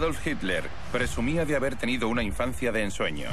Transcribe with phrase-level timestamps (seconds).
[0.00, 3.28] Adolf Hitler presumía de haber tenido una infancia de ensueño.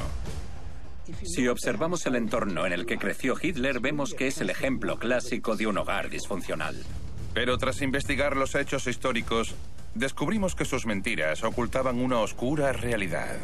[1.24, 5.56] Si observamos el entorno en el que creció Hitler, vemos que es el ejemplo clásico
[5.56, 6.76] de un hogar disfuncional.
[7.34, 9.56] Pero tras investigar los hechos históricos,
[9.96, 13.38] descubrimos que sus mentiras ocultaban una oscura realidad.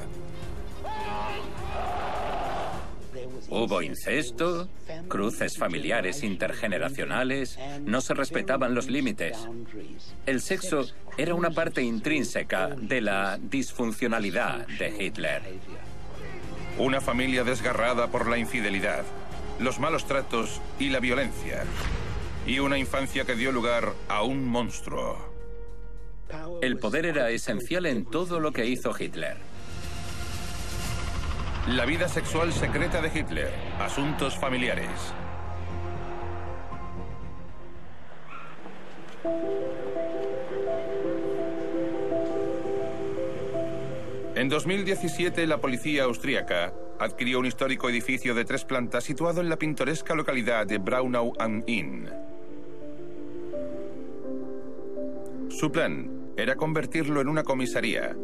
[3.50, 4.68] Hubo incesto,
[5.08, 9.38] cruces familiares intergeneracionales, no se respetaban los límites.
[10.26, 10.86] El sexo
[11.18, 15.42] era una parte intrínseca de la disfuncionalidad de Hitler.
[16.78, 19.04] Una familia desgarrada por la infidelidad,
[19.60, 21.64] los malos tratos y la violencia.
[22.48, 25.34] Y una infancia que dio lugar a un monstruo.
[26.62, 29.38] El poder era esencial en todo lo que hizo Hitler.
[31.68, 33.50] La vida sexual secreta de Hitler.
[33.80, 34.90] Asuntos familiares.
[44.36, 49.56] En 2017, la policía austríaca adquirió un histórico edificio de tres plantas situado en la
[49.56, 52.10] pintoresca localidad de Braunau am Inn.
[55.48, 58.18] Su plan era convertirlo en una comisaría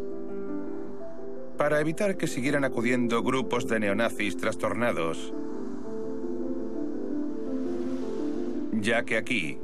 [1.60, 5.34] para evitar que siguieran acudiendo grupos de neonazis trastornados,
[8.72, 9.58] ya que aquí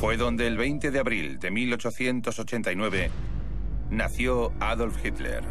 [0.00, 3.10] fue donde el 20 de abril de 1889
[3.90, 5.44] nació Adolf Hitler.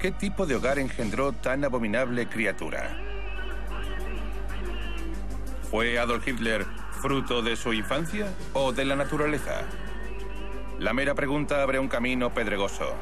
[0.00, 3.00] ¿Qué tipo de hogar engendró tan abominable criatura?
[5.70, 6.66] ¿Fue Adolf Hitler
[6.98, 9.62] fruto de su infancia o de la naturaleza?
[10.78, 12.92] La mera pregunta abre un camino pedregoso.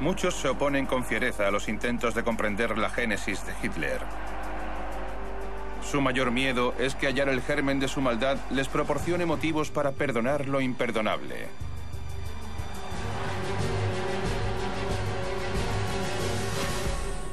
[0.00, 4.00] Muchos se oponen con fiereza a los intentos de comprender la génesis de Hitler.
[5.82, 9.92] Su mayor miedo es que hallar el germen de su maldad les proporcione motivos para
[9.92, 11.48] perdonar lo imperdonable.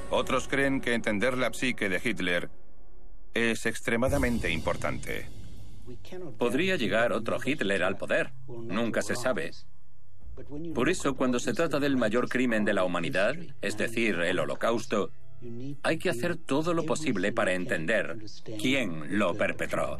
[0.10, 2.62] Otros creen que entender la psique de Hitler
[3.34, 5.26] es extremadamente importante.
[6.38, 8.32] Podría llegar otro Hitler al poder.
[8.48, 9.52] Nunca se sabe.
[10.74, 15.12] Por eso, cuando se trata del mayor crimen de la humanidad, es decir, el holocausto,
[15.84, 18.18] hay que hacer todo lo posible para entender
[18.60, 19.98] quién lo perpetró.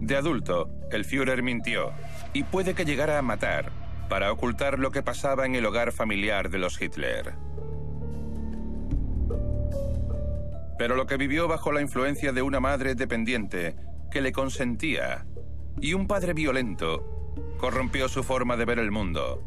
[0.00, 1.92] De adulto, el Führer mintió
[2.32, 3.72] y puede que llegara a matar
[4.08, 7.34] para ocultar lo que pasaba en el hogar familiar de los Hitler.
[10.78, 13.76] Pero lo que vivió bajo la influencia de una madre dependiente
[14.10, 15.26] que le consentía
[15.80, 17.04] y un padre violento
[17.58, 19.42] corrompió su forma de ver el mundo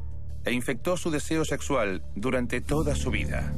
[0.46, 3.54] e infectó su deseo sexual durante toda su vida.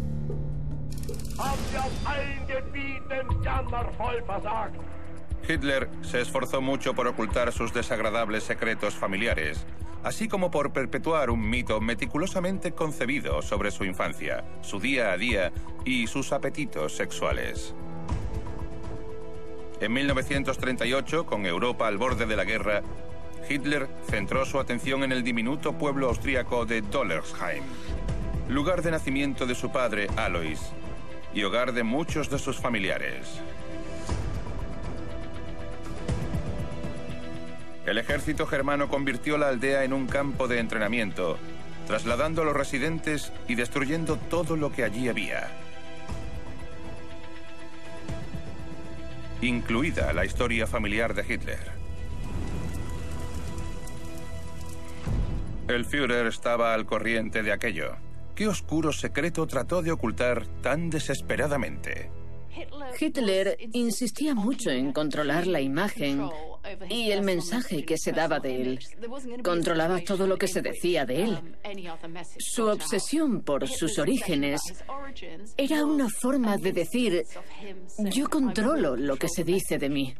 [5.50, 9.66] Hitler se esforzó mucho por ocultar sus desagradables secretos familiares,
[10.04, 15.52] así como por perpetuar un mito meticulosamente concebido sobre su infancia, su día a día
[15.86, 17.74] y sus apetitos sexuales.
[19.82, 22.84] En 1938, con Europa al borde de la guerra,
[23.50, 27.64] Hitler centró su atención en el diminuto pueblo austríaco de Dollersheim,
[28.50, 30.62] lugar de nacimiento de su padre Alois
[31.34, 33.42] y hogar de muchos de sus familiares.
[37.90, 41.40] El ejército germano convirtió la aldea en un campo de entrenamiento,
[41.88, 45.48] trasladando a los residentes y destruyendo todo lo que allí había.
[49.42, 51.72] Incluida la historia familiar de Hitler.
[55.68, 57.96] El Führer estaba al corriente de aquello.
[58.36, 62.12] ¿Qué oscuro secreto trató de ocultar tan desesperadamente?
[63.00, 66.30] Hitler insistía mucho en controlar la imagen
[66.90, 68.80] y el mensaje que se daba de él.
[69.44, 71.40] Controlaba todo lo que se decía de él.
[72.38, 74.62] Su obsesión por sus orígenes
[75.58, 77.24] era una forma de decir,
[77.98, 80.16] yo controlo lo que se dice de mí.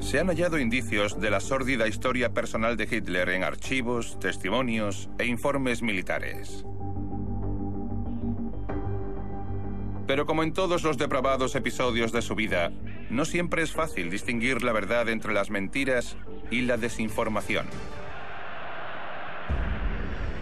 [0.00, 5.26] Se han hallado indicios de la sórdida historia personal de Hitler en archivos, testimonios e
[5.26, 6.64] informes militares.
[10.08, 12.72] Pero como en todos los depravados episodios de su vida,
[13.10, 16.16] no siempre es fácil distinguir la verdad entre las mentiras
[16.50, 17.66] y la desinformación.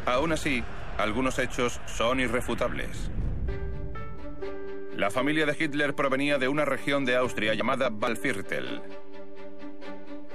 [0.06, 0.62] Aún así,
[0.98, 3.10] algunos hechos son irrefutables.
[4.94, 8.82] La familia de Hitler provenía de una región de Austria llamada Waldviertel.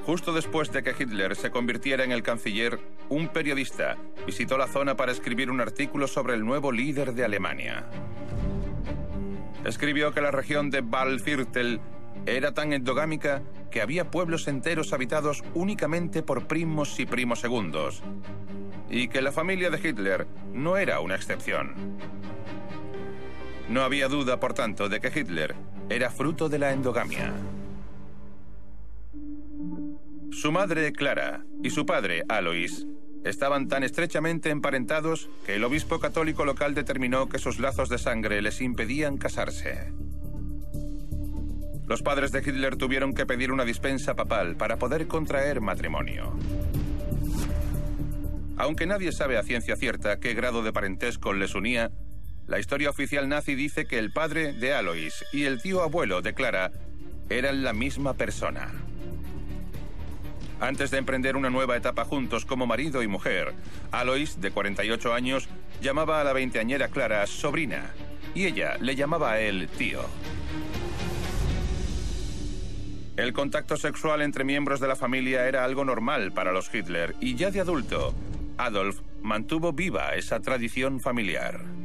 [0.06, 3.95] Justo después de que Hitler se convirtiera en el canciller, un periodista
[4.25, 7.86] visitó la zona para escribir un artículo sobre el nuevo líder de Alemania.
[9.66, 11.80] Escribió que la región de Valviertel
[12.25, 18.02] era tan endogámica que había pueblos enteros habitados únicamente por primos y primos segundos,
[18.90, 21.98] y que la familia de Hitler no era una excepción.
[23.69, 25.56] No había duda, por tanto, de que Hitler
[25.90, 27.31] era fruto de la endogamia.
[30.31, 32.88] Su madre, Clara, y su padre, Alois,
[33.23, 38.41] estaban tan estrechamente emparentados que el obispo católico local determinó que sus lazos de sangre
[38.41, 39.91] les impedían casarse.
[41.88, 46.33] Los padres de Hitler tuvieron que pedir una dispensa papal para poder contraer matrimonio.
[48.57, 51.91] Aunque nadie sabe a ciencia cierta qué grado de parentesco les unía,
[52.47, 56.33] la historia oficial nazi dice que el padre de Alois y el tío abuelo de
[56.33, 56.71] Clara
[57.29, 58.71] eran la misma persona.
[60.62, 63.56] Antes de emprender una nueva etapa juntos como marido y mujer,
[63.92, 65.50] Alois, de 48 años,
[65.81, 67.92] llamaba a la veinteañera Clara sobrina
[68.36, 70.02] y ella le llamaba a él tío.
[73.18, 77.34] El contacto sexual entre miembros de la familia era algo normal para los Hitler y
[77.34, 78.13] ya de adulto,
[78.58, 81.81] Adolf mantuvo viva esa tradición familiar.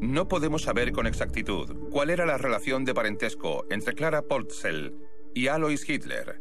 [0.00, 4.94] No podemos saber con exactitud cuál era la relación de parentesco entre Clara Polzel
[5.34, 6.40] y Alois Hitler,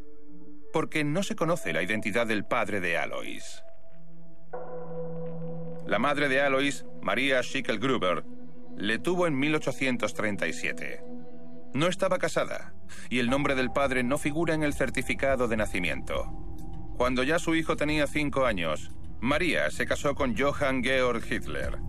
[0.72, 3.64] porque no se conoce la identidad del padre de Alois.
[5.88, 8.26] La madre de Alois, María Schickel-Gruber,
[8.78, 11.02] le tuvo en 1837.
[11.74, 12.76] No estaba casada
[13.10, 16.32] y el nombre del padre no figura en el certificado de nacimiento.
[16.96, 21.80] Cuando ya su hijo tenía cinco años, María se casó con Johann Georg Hitler.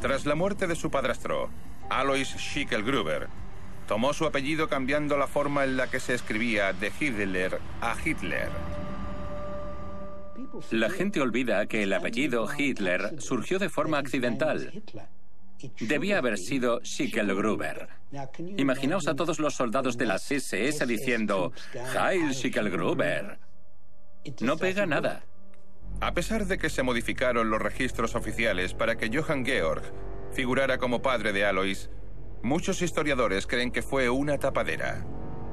[0.00, 1.48] Tras la muerte de su padrastro,
[1.88, 3.28] Alois Schickel-Gruber,
[3.88, 8.50] tomó su apellido cambiando la forma en la que se escribía de Hitler a Hitler.
[10.70, 14.82] La gente olvida que el apellido Hitler surgió de forma accidental.
[15.80, 17.88] Debía haber sido Schickel-Gruber.
[18.58, 23.38] Imaginaos a todos los soldados de las SS diciendo Heil Schickel-Gruber.
[24.40, 25.24] No pega nada.
[26.00, 29.82] A pesar de que se modificaron los registros oficiales para que Johann Georg
[30.30, 31.88] figurara como padre de Alois,
[32.42, 35.06] muchos historiadores creen que fue una tapadera.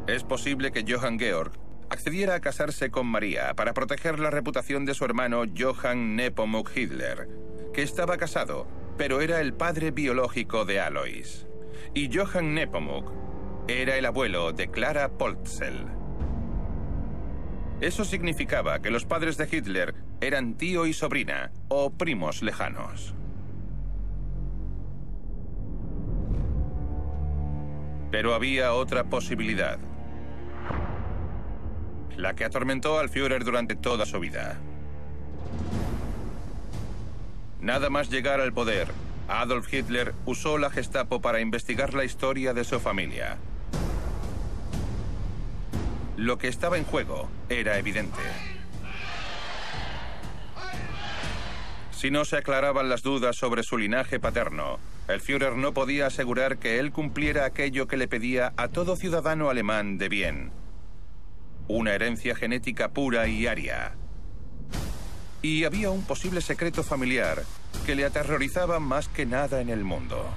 [0.05, 1.53] Es posible que Johann Georg
[1.89, 7.29] accediera a casarse con María para proteger la reputación de su hermano Johann Nepomuk Hitler,
[7.73, 8.67] que estaba casado,
[8.97, 11.47] pero era el padre biológico de Alois.
[11.93, 13.09] Y Johann Nepomuk
[13.69, 16.02] era el abuelo de Clara Poltzel.
[17.81, 23.13] Eso significaba que los padres de Hitler eran tío y sobrina o primos lejanos.
[28.11, 29.79] Pero había otra posibilidad.
[32.15, 34.59] La que atormentó al Führer durante toda su vida.
[37.59, 38.87] Nada más llegar al poder,
[39.27, 43.37] Adolf Hitler usó la Gestapo para investigar la historia de su familia.
[46.17, 48.21] Lo que estaba en juego era evidente.
[51.91, 54.77] Si no se aclaraban las dudas sobre su linaje paterno,
[55.07, 59.49] el Führer no podía asegurar que él cumpliera aquello que le pedía a todo ciudadano
[59.49, 60.51] alemán de bien.
[61.67, 63.95] Una herencia genética pura y aria.
[65.41, 67.43] Y había un posible secreto familiar
[67.85, 70.29] que le aterrorizaba más que nada en el mundo.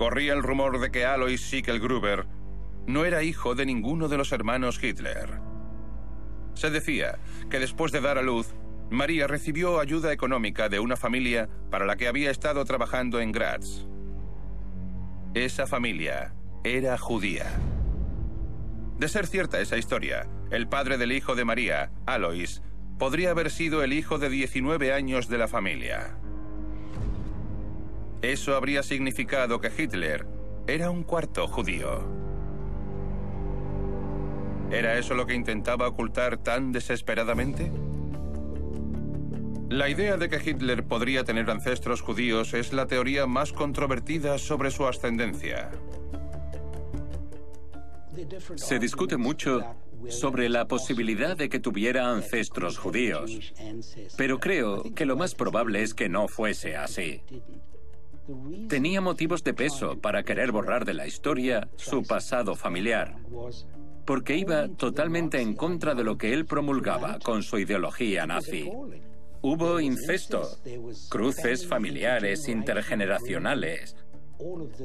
[0.00, 2.26] Corría el rumor de que Alois Schickel-Gruber
[2.86, 5.42] no era hijo de ninguno de los hermanos Hitler.
[6.54, 7.18] Se decía
[7.50, 8.54] que después de dar a luz,
[8.88, 13.86] María recibió ayuda económica de una familia para la que había estado trabajando en Graz.
[15.34, 17.44] Esa familia era judía.
[18.96, 22.62] De ser cierta esa historia, el padre del hijo de María, Alois,
[22.98, 26.16] podría haber sido el hijo de 19 años de la familia.
[28.22, 30.26] Eso habría significado que Hitler
[30.66, 32.20] era un cuarto judío.
[34.70, 37.72] ¿Era eso lo que intentaba ocultar tan desesperadamente?
[39.70, 44.70] La idea de que Hitler podría tener ancestros judíos es la teoría más controvertida sobre
[44.70, 45.70] su ascendencia.
[48.56, 49.64] Se discute mucho
[50.08, 53.54] sobre la posibilidad de que tuviera ancestros judíos,
[54.16, 57.22] pero creo que lo más probable es que no fuese así.
[58.68, 63.16] Tenía motivos de peso para querer borrar de la historia su pasado familiar
[64.10, 68.68] porque iba totalmente en contra de lo que él promulgaba con su ideología nazi.
[69.40, 70.42] Hubo incesto,
[71.08, 73.94] cruces familiares intergeneracionales,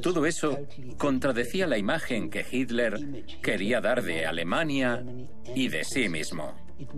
[0.02, 0.60] Todo eso
[0.98, 5.04] contradecía la imagen que Hitler quería dar de Alemania
[5.56, 6.54] y de sí mismo.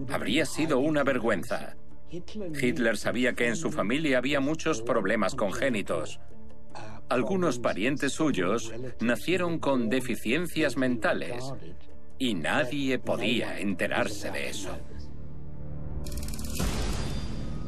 [0.10, 1.78] Habría sido una vergüenza.
[2.10, 6.20] Hitler sabía que en su familia había muchos problemas congénitos.
[7.10, 11.54] Algunos parientes suyos nacieron con deficiencias mentales
[12.20, 14.78] y nadie podía enterarse de eso.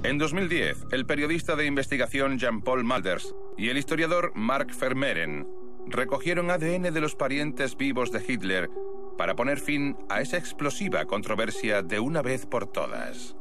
[0.03, 5.47] En 2010, el periodista de investigación Jean-Paul Malders y el historiador Mark Vermeeren
[5.87, 8.69] recogieron ADN de los parientes vivos de Hitler
[9.17, 13.35] para poner fin a esa explosiva controversia de una vez por todas.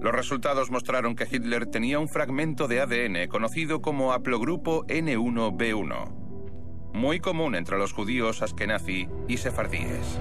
[0.00, 7.20] Los resultados mostraron que Hitler tenía un fragmento de ADN conocido como haplogrupo N1B1, muy
[7.20, 10.20] común entre los judíos askenazi y sefardíes.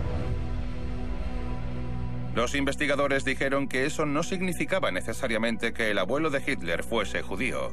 [2.34, 7.72] Los investigadores dijeron que eso no significaba necesariamente que el abuelo de Hitler fuese judío,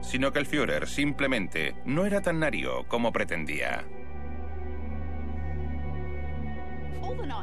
[0.00, 3.84] sino que el Führer simplemente no era tan nario como pretendía.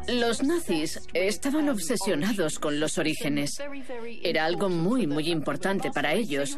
[0.07, 3.51] Los nazis estaban obsesionados con los orígenes.
[4.23, 6.57] Era algo muy, muy importante para ellos.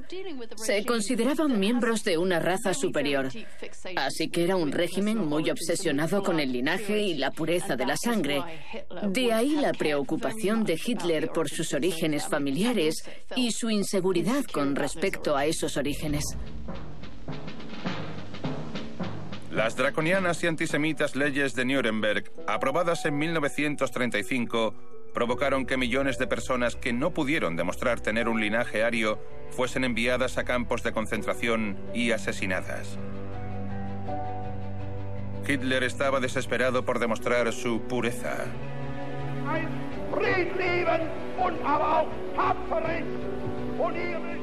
[0.56, 3.30] Se consideraban miembros de una raza superior.
[3.96, 7.98] Así que era un régimen muy obsesionado con el linaje y la pureza de la
[7.98, 8.42] sangre.
[9.08, 13.04] De ahí la preocupación de Hitler por sus orígenes familiares
[13.36, 16.24] y su inseguridad con respecto a esos orígenes.
[19.60, 24.74] Las draconianas y antisemitas leyes de Nuremberg, aprobadas en 1935,
[25.14, 29.20] provocaron que millones de personas que no pudieron demostrar tener un linaje ario
[29.52, 32.98] fuesen enviadas a campos de concentración y asesinadas.
[35.46, 38.46] Hitler estaba desesperado por demostrar su pureza.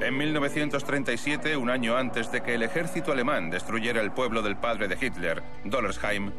[0.01, 4.89] En 1937, un año antes de que el ejército alemán destruyera el pueblo del padre
[4.89, 6.33] de Hitler, Dollersheim,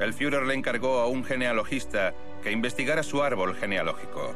[0.00, 4.34] el Führer le encargó a un genealogista que investigara su árbol genealógico.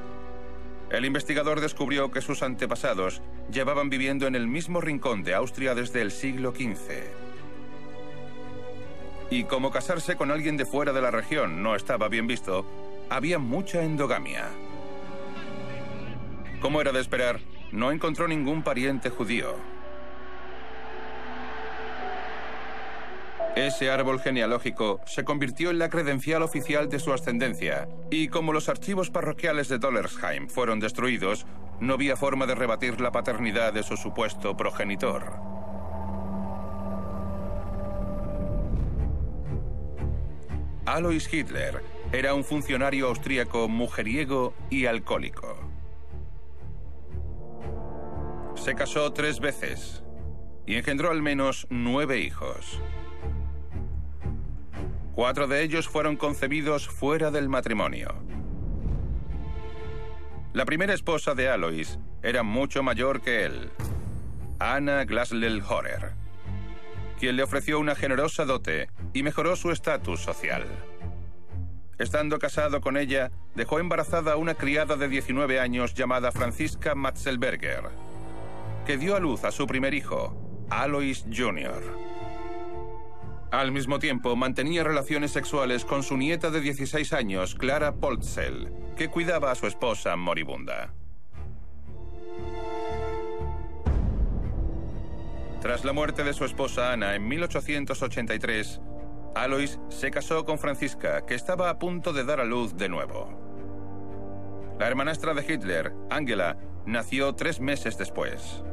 [0.91, 6.03] El investigador descubrió que sus antepasados llevaban viviendo en el mismo rincón de Austria desde
[6.03, 7.03] el siglo XV.
[9.31, 12.67] Y como casarse con alguien de fuera de la región no estaba bien visto,
[13.09, 14.51] había mucha endogamia.
[16.61, 17.41] Como era de esperar,
[17.73, 19.57] no encontró ningún pariente judío.
[23.57, 28.71] Ese árbol genealógico se convirtió en la credencial oficial de su ascendencia, y como los
[28.71, 31.47] archivos parroquiales de Dollersheim fueron destruidos,
[31.79, 35.35] no había forma de rebatir la paternidad de su supuesto progenitor.
[40.87, 45.62] Alois Hitler era un funcionario austríaco mujeriego y alcohólico.
[48.63, 50.05] Se casó tres veces
[50.67, 52.81] y engendró al menos nueve hijos.
[55.17, 58.15] Cuatro de ellos fueron concebidos fuera del matrimonio.
[60.53, 63.73] La primera esposa de Alois era mucho mayor que él,
[64.61, 66.13] Anna Glaslel Horer,
[67.19, 70.67] quien le ofreció una generosa dote y mejoró su estatus social.
[71.99, 78.12] Estando casado con ella, dejó embarazada a una criada de 19 años llamada Franziska Matzelberger
[78.87, 81.83] que dio a luz a su primer hijo, Alois Jr.
[83.51, 89.09] Al mismo tiempo, mantenía relaciones sexuales con su nieta de 16 años, Clara Poltzel, que
[89.09, 90.95] cuidaba a su esposa moribunda.
[95.61, 98.81] Tras la muerte de su esposa Ana en 1883,
[99.35, 103.39] Alois se casó con Francisca, que estaba a punto de dar a luz de nuevo.
[104.81, 108.65] La hermanastra de Hitler, Angela, nació tres meses después.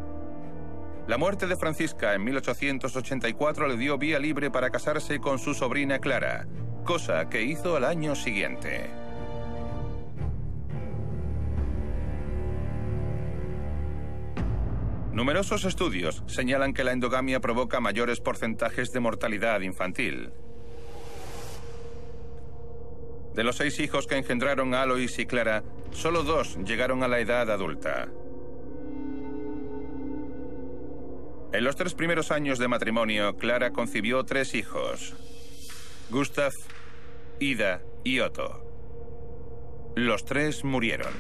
[1.10, 5.98] La muerte de Francisca en 1884 le dio vía libre para casarse con su sobrina
[5.98, 6.46] Clara,
[6.86, 8.92] cosa que hizo al año siguiente.
[15.12, 20.32] Numerosos estudios señalan que la endogamia provoca mayores porcentajes de mortalidad infantil.
[23.34, 27.50] De los seis hijos que engendraron Alois y Clara, solo dos llegaron a la edad
[27.50, 28.10] adulta.
[31.52, 35.16] En los tres primeros años de matrimonio, Clara concibió tres hijos.
[36.12, 36.54] Gustav,
[37.40, 38.64] Ida y Otto.
[39.96, 41.12] Los tres murieron.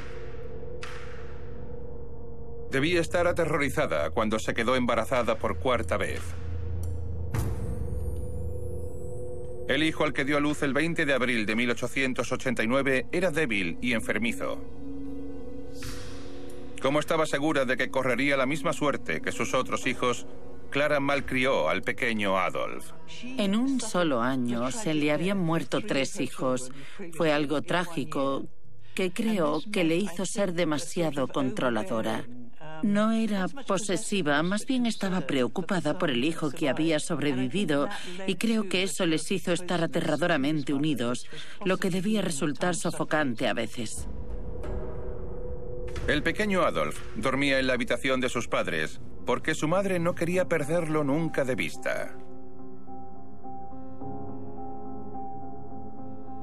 [2.69, 6.21] Debía estar aterrorizada cuando se quedó embarazada por cuarta vez.
[9.67, 13.79] El hijo al que dio a luz el 20 de abril de 1889 era débil
[13.81, 14.78] y enfermizo.
[16.81, 20.25] Como estaba segura de que correría la misma suerte que sus otros hijos,
[20.69, 22.91] Clara malcrió al pequeño Adolf.
[23.23, 26.71] En un solo año se le habían muerto tres hijos.
[27.13, 28.45] Fue algo trágico
[28.93, 32.25] que creo que le hizo ser demasiado controladora.
[32.83, 37.89] No era posesiva, más bien estaba preocupada por el hijo que había sobrevivido
[38.25, 41.27] y creo que eso les hizo estar aterradoramente unidos,
[41.65, 44.07] lo que debía resultar sofocante a veces.
[46.07, 50.47] El pequeño Adolf dormía en la habitación de sus padres porque su madre no quería
[50.47, 52.15] perderlo nunca de vista.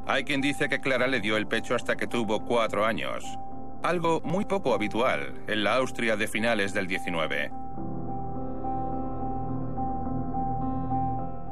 [0.06, 3.24] Hay quien dice que Clara le dio el pecho hasta que tuvo cuatro años,
[3.82, 7.50] algo muy poco habitual en la Austria de finales del 19.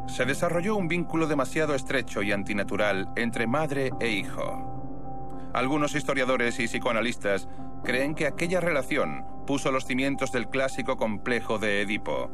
[0.06, 4.70] Se desarrolló un vínculo demasiado estrecho y antinatural entre madre e hijo.
[5.52, 7.48] Algunos historiadores y psicoanalistas
[7.84, 12.30] creen que aquella relación puso los cimientos del clásico complejo de Edipo.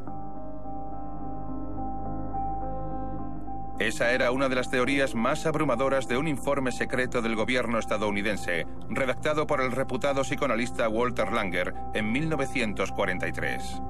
[3.79, 8.65] Esa era una de las teorías más abrumadoras de un informe secreto del gobierno estadounidense,
[8.89, 13.81] redactado por el reputado psicoanalista Walter Langer en 1943.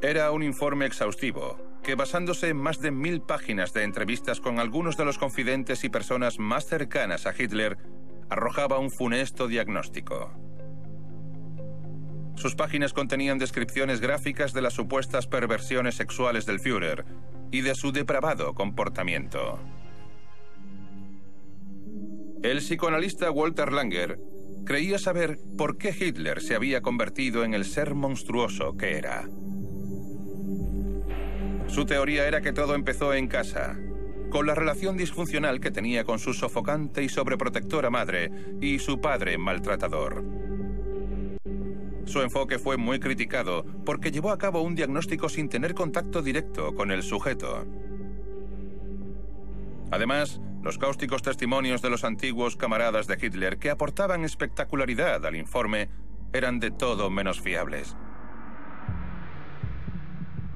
[0.00, 4.96] Era un informe exhaustivo, que basándose en más de mil páginas de entrevistas con algunos
[4.96, 7.78] de los confidentes y personas más cercanas a Hitler,
[8.28, 10.32] arrojaba un funesto diagnóstico.
[12.34, 17.04] Sus páginas contenían descripciones gráficas de las supuestas perversiones sexuales del Führer
[17.52, 19.60] y de su depravado comportamiento.
[22.42, 24.18] El psicoanalista Walter Langer
[24.64, 29.28] creía saber por qué Hitler se había convertido en el ser monstruoso que era.
[31.68, 33.76] Su teoría era que todo empezó en casa,
[34.30, 39.36] con la relación disfuncional que tenía con su sofocante y sobreprotectora madre y su padre
[39.38, 40.24] maltratador.
[42.04, 46.74] Su enfoque fue muy criticado porque llevó a cabo un diagnóstico sin tener contacto directo
[46.74, 47.66] con el sujeto.
[49.90, 55.88] Además, los cáusticos testimonios de los antiguos camaradas de Hitler que aportaban espectacularidad al informe
[56.32, 57.96] eran de todo menos fiables.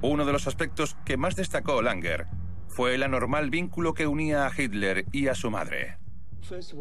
[0.02, 2.26] Uno de los aspectos que más destacó Langer
[2.68, 5.98] fue el anormal vínculo que unía a Hitler y a su madre.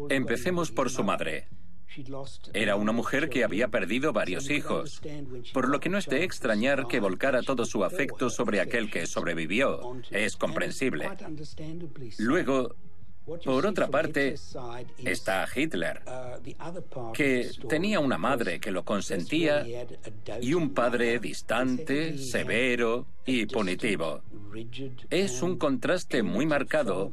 [0.08, 1.48] Empecemos por su madre.
[2.54, 5.02] Era una mujer que había perdido varios hijos,
[5.52, 9.06] por lo que no es de extrañar que volcara todo su afecto sobre aquel que
[9.06, 9.80] sobrevivió.
[10.10, 11.10] Es comprensible.
[12.18, 12.76] Luego,
[13.44, 14.34] por otra parte,
[15.04, 16.02] está Hitler,
[17.14, 19.64] que tenía una madre que lo consentía
[20.40, 24.22] y un padre distante, severo y punitivo.
[25.10, 27.12] Es un contraste muy marcado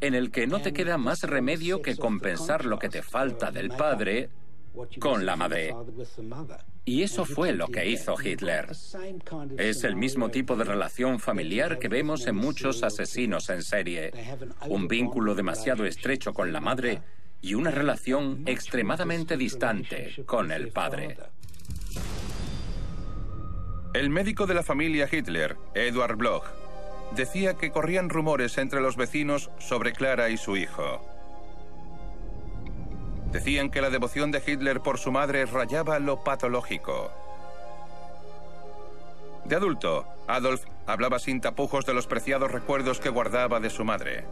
[0.00, 3.70] en el que no te queda más remedio que compensar lo que te falta del
[3.70, 4.30] padre
[4.98, 5.74] con la madre.
[6.84, 8.68] Y eso fue lo que hizo Hitler.
[9.58, 14.12] Es el mismo tipo de relación familiar que vemos en muchos asesinos en serie.
[14.68, 17.02] Un vínculo demasiado estrecho con la madre
[17.42, 21.16] y una relación extremadamente distante con el padre.
[23.94, 26.44] El médico de la familia Hitler, Eduard Bloch,
[27.16, 31.17] decía que corrían rumores entre los vecinos sobre Clara y su hijo.
[33.32, 37.10] Decían que la devoción de Hitler por su madre rayaba lo patológico.
[39.44, 44.24] De adulto, Adolf hablaba sin tapujos de los preciados recuerdos que guardaba de su madre.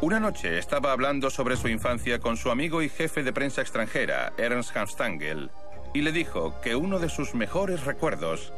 [0.00, 4.32] Una noche estaba hablando sobre su infancia con su amigo y jefe de prensa extranjera,
[4.36, 5.50] Ernst Hanstangel,
[5.94, 8.52] y le dijo que uno de sus mejores recuerdos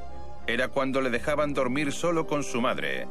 [0.47, 3.07] era cuando le dejaban dormir solo con su madre,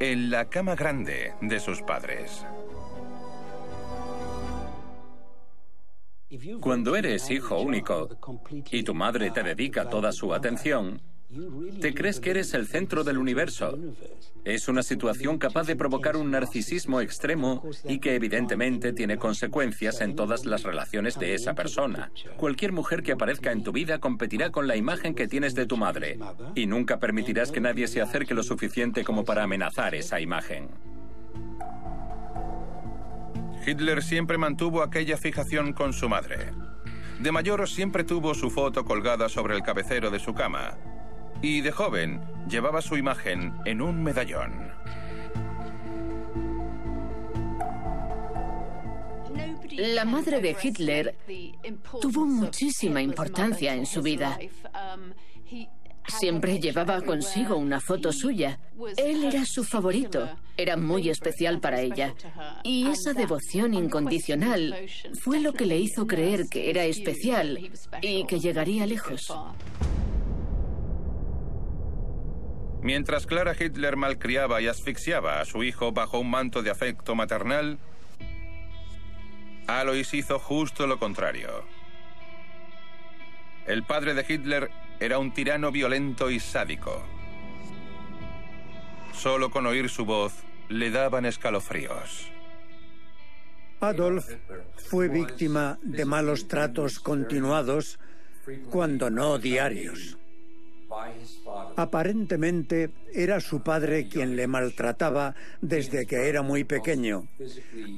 [0.00, 2.46] en la cama grande de sus padres.
[6.60, 8.08] Cuando eres hijo único
[8.70, 11.00] y tu madre te dedica toda su atención,
[11.80, 13.78] te crees que eres el centro del universo.
[14.44, 20.16] Es una situación capaz de provocar un narcisismo extremo y que evidentemente tiene consecuencias en
[20.16, 22.12] todas las relaciones de esa persona.
[22.36, 25.76] Cualquier mujer que aparezca en tu vida competirá con la imagen que tienes de tu
[25.76, 26.18] madre
[26.54, 30.68] y nunca permitirás que nadie se acerque lo suficiente como para amenazar esa imagen.
[33.64, 36.52] Hitler siempre mantuvo aquella fijación con su madre.
[37.20, 40.76] De mayor siempre tuvo su foto colgada sobre el cabecero de su cama.
[41.40, 44.72] Y de joven llevaba su imagen en un medallón.
[49.76, 51.14] La madre de Hitler
[52.00, 54.38] tuvo muchísima importancia en su vida.
[56.06, 58.58] Siempre llevaba consigo una foto suya.
[58.96, 62.14] Él era su favorito, era muy especial para ella.
[62.64, 64.86] Y esa devoción incondicional
[65.20, 69.32] fue lo que le hizo creer que era especial y que llegaría lejos.
[72.82, 77.78] Mientras Clara Hitler malcriaba y asfixiaba a su hijo bajo un manto de afecto maternal,
[79.68, 81.64] Alois hizo justo lo contrario.
[83.66, 84.70] El padre de Hitler
[85.04, 87.02] era un tirano violento y sádico.
[89.12, 90.32] Solo con oír su voz
[90.68, 92.30] le daban escalofríos.
[93.80, 94.24] Adolf
[94.76, 97.98] fue víctima de malos tratos continuados,
[98.70, 100.18] cuando no diarios.
[101.76, 107.26] Aparentemente era su padre quien le maltrataba desde que era muy pequeño.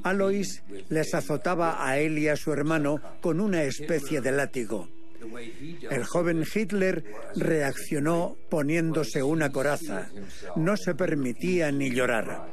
[0.05, 4.89] Alois les azotaba a él y a su hermano con una especie de látigo.
[5.91, 7.05] El joven Hitler
[7.37, 10.09] reaccionó poniéndose una coraza.
[10.57, 12.47] No se permitía ni llorar.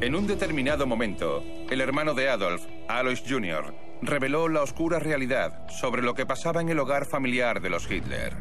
[0.00, 6.02] En un determinado momento, el hermano de Adolf, Alois Jr., reveló la oscura realidad sobre
[6.02, 8.34] lo que pasaba en el hogar familiar de los Hitler.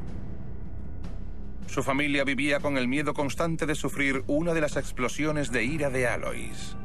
[1.68, 5.90] Su familia vivía con el miedo constante de sufrir una de las explosiones de ira
[5.90, 6.76] de Alois.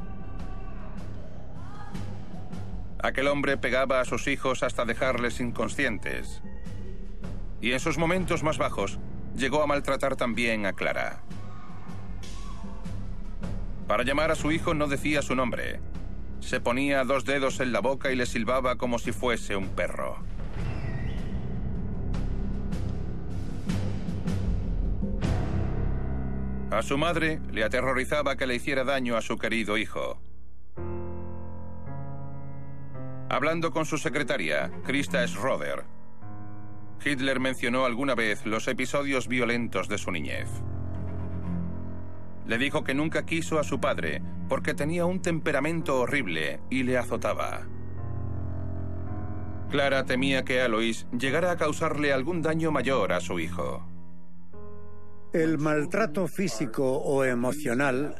[3.05, 6.41] Aquel hombre pegaba a sus hijos hasta dejarles inconscientes.
[7.61, 8.97] Y en sus momentos más bajos,
[9.35, 11.21] llegó a maltratar también a Clara.
[13.87, 15.79] Para llamar a su hijo no decía su nombre.
[16.39, 20.17] Se ponía dos dedos en la boca y le silbaba como si fuese un perro.
[26.71, 30.24] A su madre le aterrorizaba que le hiciera daño a su querido hijo.
[33.29, 35.85] Hablando con su secretaria, Krista Schroeder,
[37.03, 40.47] Hitler mencionó alguna vez los episodios violentos de su niñez.
[42.45, 46.99] Le dijo que nunca quiso a su padre porque tenía un temperamento horrible y le
[46.99, 47.67] azotaba.
[49.71, 53.83] Clara temía que Alois llegara a causarle algún daño mayor a su hijo.
[55.35, 58.15] El maltrato físico o emocional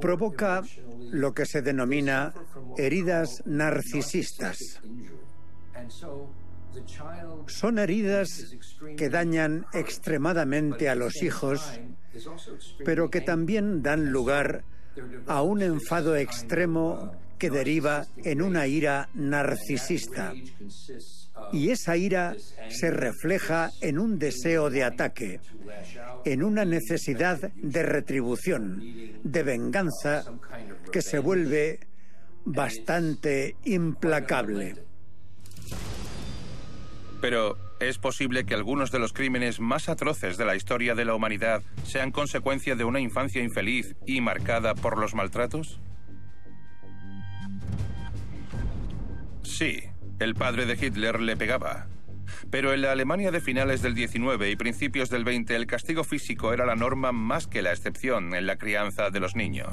[0.00, 0.64] provoca
[1.12, 2.34] lo que se denomina
[2.76, 4.80] heridas narcisistas.
[7.46, 8.56] Son heridas
[8.96, 11.78] que dañan extremadamente a los hijos,
[12.84, 14.64] pero que también dan lugar
[15.28, 20.34] a un enfado extremo que deriva en una ira narcisista.
[21.52, 22.34] Y esa ira
[22.68, 25.40] se refleja en un deseo de ataque,
[26.24, 28.82] en una necesidad de retribución,
[29.22, 30.24] de venganza,
[30.92, 31.80] que se vuelve
[32.44, 34.76] bastante implacable.
[37.20, 41.14] Pero, ¿es posible que algunos de los crímenes más atroces de la historia de la
[41.14, 45.78] humanidad sean consecuencia de una infancia infeliz y marcada por los maltratos?
[49.44, 49.82] Sí,
[50.22, 51.86] el padre de Hitler le pegaba.
[52.50, 56.52] Pero en la Alemania de finales del 19 y principios del 20 el castigo físico
[56.52, 59.72] era la norma más que la excepción en la crianza de los niños.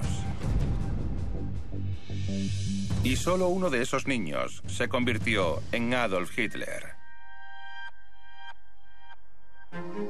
[3.04, 7.00] Y solo uno de esos niños se convirtió en Adolf Hitler.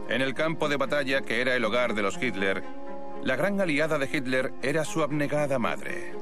[0.10, 2.64] En el campo de batalla que era el hogar de los Hitler,
[3.24, 6.14] la gran aliada de Hitler era su abnegada madre.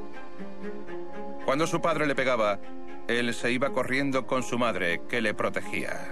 [1.45, 2.59] Cuando su padre le pegaba,
[3.07, 6.11] él se iba corriendo con su madre, que le protegía.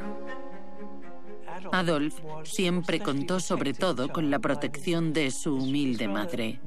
[1.72, 6.60] Adolf siempre contó sobre todo con la protección de su humilde madre.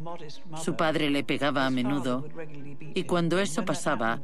[0.63, 2.27] Su padre le pegaba a menudo
[2.95, 4.21] y cuando eso pasaba,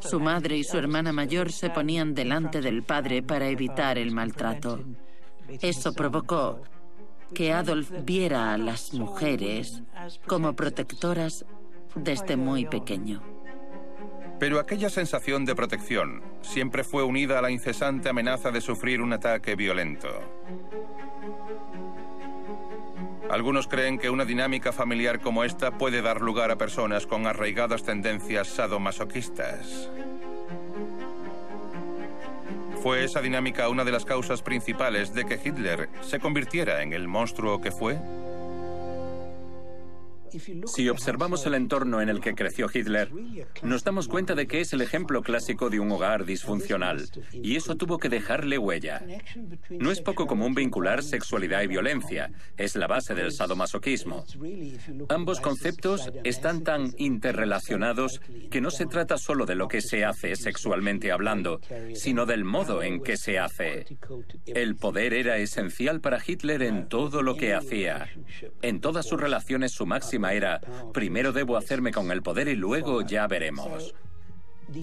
[0.00, 4.80] su madre y su hermana mayor se ponían delante del padre para evitar el maltrato.
[5.60, 6.62] Eso provocó
[7.34, 9.82] que Adolf viera a las mujeres
[10.26, 11.44] como protectoras
[11.94, 13.35] desde muy pequeño.
[14.38, 19.12] Pero aquella sensación de protección siempre fue unida a la incesante amenaza de sufrir un
[19.12, 20.08] ataque violento.
[23.30, 27.82] Algunos creen que una dinámica familiar como esta puede dar lugar a personas con arraigadas
[27.82, 29.90] tendencias sadomasoquistas.
[32.82, 37.08] ¿Fue esa dinámica una de las causas principales de que Hitler se convirtiera en el
[37.08, 37.98] monstruo que fue?
[40.66, 43.10] Si observamos el entorno en el que creció Hitler,
[43.62, 47.76] nos damos cuenta de que es el ejemplo clásico de un hogar disfuncional, y eso
[47.76, 49.02] tuvo que dejarle huella.
[49.70, 54.24] No es poco común vincular sexualidad y violencia, es la base del sadomasoquismo.
[55.08, 60.34] Ambos conceptos están tan interrelacionados que no se trata solo de lo que se hace
[60.36, 61.60] sexualmente hablando,
[61.94, 63.86] sino del modo en que se hace.
[64.46, 68.08] El poder era esencial para Hitler en todo lo que hacía.
[68.62, 69.86] En todas sus relaciones su
[70.24, 70.60] era,
[70.92, 73.94] primero debo hacerme con el poder y luego ya veremos.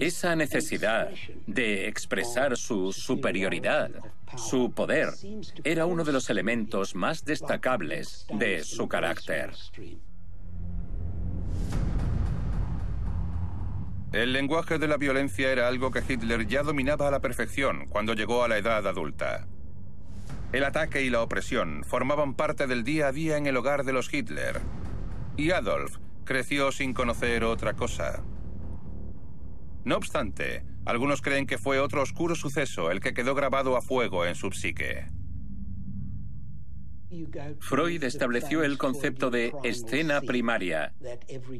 [0.00, 1.10] Esa necesidad
[1.46, 3.90] de expresar su superioridad,
[4.36, 5.10] su poder,
[5.62, 9.50] era uno de los elementos más destacables de su carácter.
[14.12, 18.14] El lenguaje de la violencia era algo que Hitler ya dominaba a la perfección cuando
[18.14, 19.46] llegó a la edad adulta.
[20.52, 23.92] El ataque y la opresión formaban parte del día a día en el hogar de
[23.92, 24.60] los Hitler
[25.36, 28.22] y Adolf creció sin conocer otra cosa.
[29.84, 34.24] No obstante, algunos creen que fue otro oscuro suceso el que quedó grabado a fuego
[34.24, 35.06] en su psique.
[37.60, 40.92] Freud estableció el concepto de escena primaria,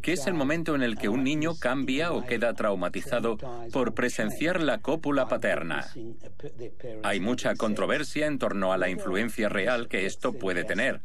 [0.02, 3.36] que es el momento en el que un niño cambia o queda traumatizado
[3.72, 5.86] por presenciar la cópula paterna.
[7.02, 11.02] Hay mucha controversia en torno a la influencia real que esto puede tener,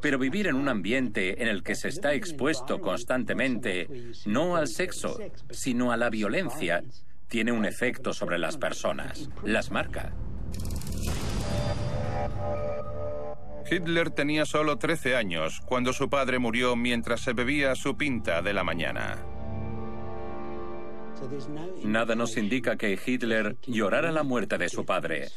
[0.00, 3.88] pero vivir en un ambiente en el que se está expuesto constantemente
[4.26, 5.18] no al sexo,
[5.50, 6.82] sino a la violencia,
[7.28, 10.14] tiene un efecto sobre las personas, las marca.
[13.70, 18.52] Hitler tenía solo 13 años cuando su padre murió mientras se bebía su pinta de
[18.52, 19.18] la mañana.
[21.84, 25.28] Nada nos indica que Hitler llorara la muerte de su padre.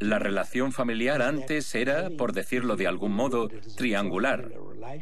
[0.00, 4.50] La relación familiar antes era, por decirlo de algún modo, triangular.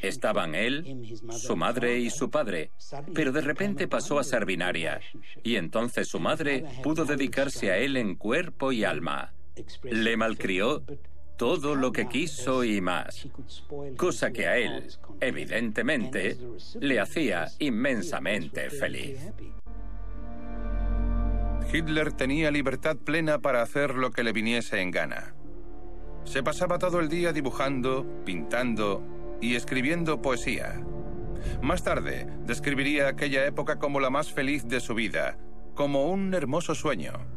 [0.03, 2.71] Estaban él, su madre y su padre,
[3.15, 5.01] pero de repente pasó a ser binaria,
[5.45, 9.33] y entonces su madre pudo dedicarse a él en cuerpo y alma.
[9.85, 10.83] Le malcrió,
[11.37, 13.29] todo lo que quiso y más,
[13.97, 14.87] cosa que a él,
[15.21, 16.37] evidentemente,
[16.81, 19.33] le hacía inmensamente feliz.
[21.73, 25.35] Hitler tenía libertad plena para hacer lo que le viniese en gana.
[26.25, 29.03] Se pasaba todo el día dibujando, pintando
[29.41, 30.81] y escribiendo poesía.
[31.63, 35.39] Más tarde, describiría aquella época como la más feliz de su vida,
[35.75, 37.36] como un hermoso sueño.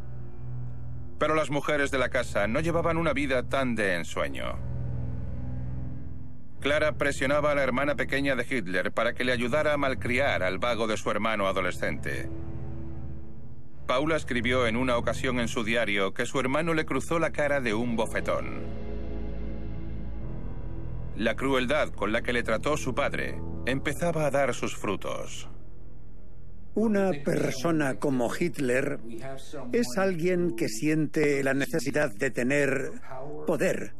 [1.19, 4.57] Pero las mujeres de la casa no llevaban una vida tan de ensueño.
[6.61, 10.59] Clara presionaba a la hermana pequeña de Hitler para que le ayudara a malcriar al
[10.59, 12.29] vago de su hermano adolescente.
[13.87, 17.59] Paula escribió en una ocasión en su diario que su hermano le cruzó la cara
[17.61, 18.61] de un bofetón.
[21.15, 25.49] La crueldad con la que le trató su padre empezaba a dar sus frutos.
[26.75, 28.99] Una persona como Hitler
[29.71, 32.91] es alguien que siente la necesidad de tener
[33.47, 33.93] poder,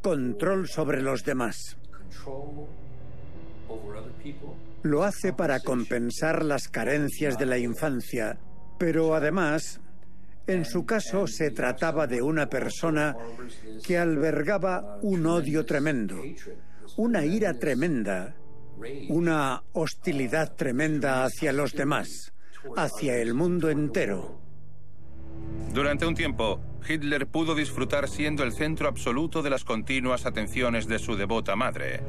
[0.00, 1.76] control sobre los demás.
[4.82, 8.38] Lo hace para compensar las carencias de la infancia,
[8.78, 9.80] pero además,
[10.46, 13.16] en su caso, se trataba de una persona
[13.84, 16.22] que albergaba un odio tremendo,
[16.96, 18.34] una ira tremenda
[19.08, 22.32] una hostilidad tremenda hacia los demás,
[22.76, 24.40] hacia el mundo entero.
[25.72, 30.98] Durante un tiempo, Hitler pudo disfrutar siendo el centro absoluto de las continuas atenciones de
[30.98, 32.00] su devota madre.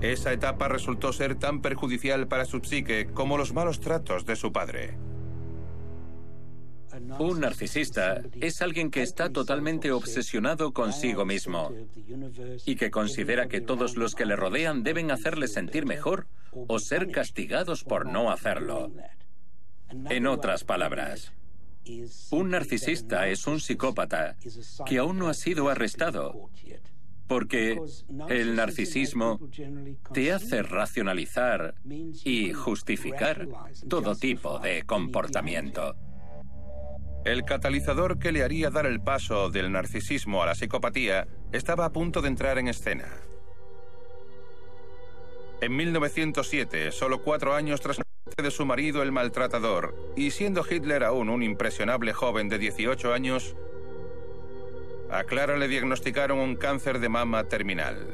[0.00, 4.52] Esa etapa resultó ser tan perjudicial para su psique como los malos tratos de su
[4.52, 4.96] padre.
[7.18, 11.72] Un narcisista es alguien que está totalmente obsesionado consigo mismo
[12.64, 17.10] y que considera que todos los que le rodean deben hacerle sentir mejor o ser
[17.10, 18.92] castigados por no hacerlo.
[20.10, 21.32] En otras palabras,
[22.30, 24.36] un narcisista es un psicópata
[24.86, 26.50] que aún no ha sido arrestado
[27.26, 27.80] porque
[28.28, 29.40] el narcisismo
[30.12, 31.74] te hace racionalizar
[32.24, 33.48] y justificar
[33.88, 35.96] todo tipo de comportamiento.
[37.26, 41.92] El catalizador que le haría dar el paso del narcisismo a la psicopatía estaba a
[41.92, 43.08] punto de entrar en escena.
[45.60, 50.64] En 1907, solo cuatro años tras la muerte de su marido el maltratador, y siendo
[50.64, 53.56] Hitler aún un impresionable joven de 18 años,
[55.10, 58.06] a Clara le diagnosticaron un cáncer de mama terminal.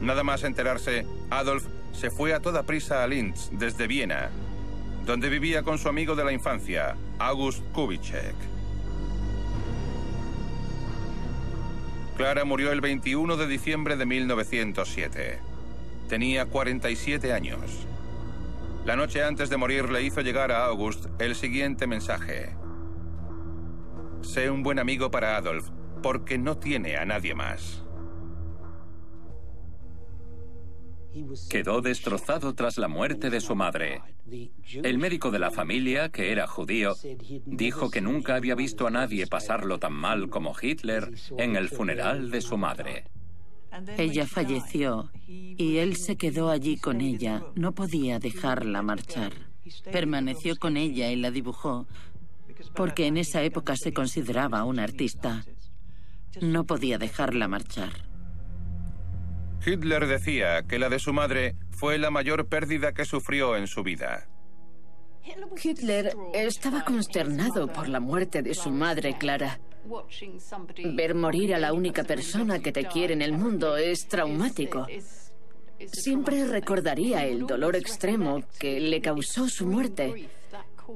[0.00, 4.30] Nada más enterarse, Adolf se fue a toda prisa a Linz desde Viena
[5.04, 8.34] donde vivía con su amigo de la infancia, August Kubitschek.
[12.16, 15.38] Clara murió el 21 de diciembre de 1907.
[16.08, 17.86] Tenía 47 años.
[18.84, 22.54] La noche antes de morir le hizo llegar a August el siguiente mensaje.
[24.22, 25.68] Sé un buen amigo para Adolf,
[26.02, 27.82] porque no tiene a nadie más.
[31.48, 34.02] Quedó destrozado tras la muerte de su madre.
[34.72, 36.94] El médico de la familia, que era judío,
[37.46, 42.30] dijo que nunca había visto a nadie pasarlo tan mal como Hitler en el funeral
[42.30, 43.04] de su madre.
[43.96, 47.44] Ella falleció y él se quedó allí con ella.
[47.54, 49.32] No podía dejarla marchar.
[49.92, 51.86] Permaneció con ella y la dibujó
[52.74, 55.44] porque en esa época se consideraba un artista.
[56.40, 58.09] No podía dejarla marchar.
[59.64, 63.82] Hitler decía que la de su madre fue la mayor pérdida que sufrió en su
[63.82, 64.28] vida.
[65.62, 69.60] Hitler estaba consternado por la muerte de su madre, Clara.
[70.94, 74.86] Ver morir a la única persona que te quiere en el mundo es traumático.
[75.86, 80.28] Siempre recordaría el dolor extremo que le causó su muerte.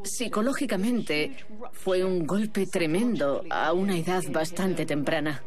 [0.02, 1.36] Psicológicamente
[1.72, 5.42] fue un golpe tremendo a una edad bastante temprana.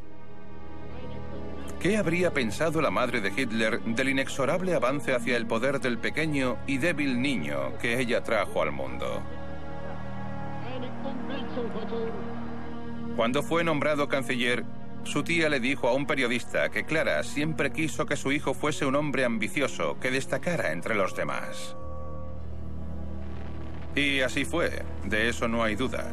[1.80, 6.58] ¿Qué habría pensado la madre de Hitler del inexorable avance hacia el poder del pequeño
[6.66, 9.22] y débil niño que ella trajo al mundo?
[13.16, 14.66] Cuando fue nombrado canciller,
[15.04, 18.86] su tía le dijo a un periodista que Clara siempre quiso que su hijo fuese
[18.86, 21.76] un hombre ambicioso que destacara entre los demás.
[23.96, 26.12] Y así fue, de eso no hay duda.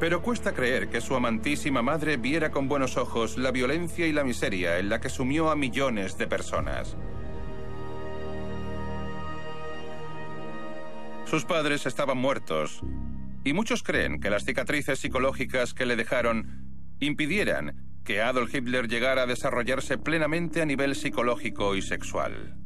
[0.00, 4.24] Pero cuesta creer que su amantísima madre viera con buenos ojos la violencia y la
[4.24, 6.96] miseria en la que sumió a millones de personas.
[11.26, 12.80] Sus padres estaban muertos,
[13.44, 19.22] y muchos creen que las cicatrices psicológicas que le dejaron impidieran que Adolf Hitler llegara
[19.22, 22.56] a desarrollarse plenamente a nivel psicológico y sexual.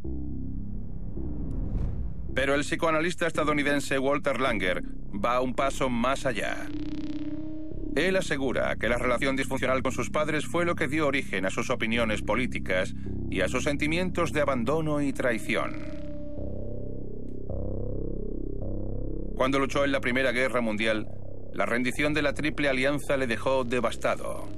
[2.33, 6.67] Pero el psicoanalista estadounidense Walter Langer va un paso más allá.
[7.97, 11.51] Él asegura que la relación disfuncional con sus padres fue lo que dio origen a
[11.51, 12.93] sus opiniones políticas
[13.31, 16.05] y a sus sentimientos de abandono y traición.
[19.37, 21.07] Cuando luchó en la Primera Guerra Mundial,
[21.53, 24.49] la rendición de la Triple Alianza le dejó devastado.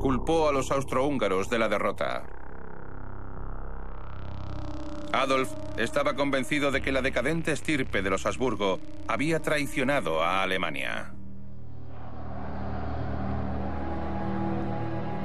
[0.00, 2.41] Culpó a los austrohúngaros de la derrota.
[5.12, 11.12] Adolf estaba convencido de que la decadente estirpe de los Habsburgo había traicionado a Alemania.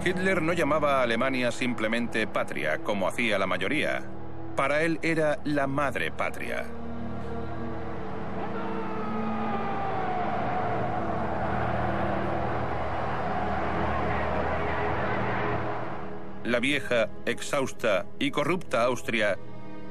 [0.05, 4.03] Hitler no llamaba a Alemania simplemente patria, como hacía la mayoría.
[4.55, 6.65] Para él era la madre patria.
[16.43, 19.37] La vieja, exhausta y corrupta Austria